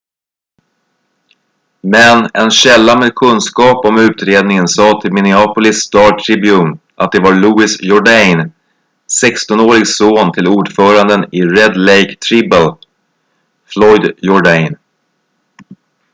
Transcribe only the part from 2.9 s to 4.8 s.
med kunskap om utredningen